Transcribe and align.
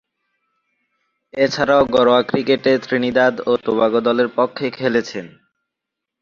এছাড়াও 1.33 1.83
ঘরোয়া 1.85 2.21
ক্রিকেটে 2.21 2.71
ত্রিনিদাদ 2.77 3.35
ও 3.47 3.51
টোবাগো 3.65 3.99
দলের 4.07 4.29
পক্ষে 4.37 4.65
খেলছেন। 4.71 5.25